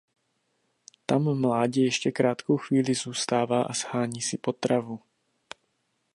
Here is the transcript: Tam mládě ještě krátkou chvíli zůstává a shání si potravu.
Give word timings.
Tam 1.05 1.39
mládě 1.39 1.83
ještě 1.83 2.11
krátkou 2.11 2.57
chvíli 2.57 2.93
zůstává 2.95 3.63
a 3.63 3.73
shání 3.73 4.21
si 4.21 4.37
potravu. 4.37 4.99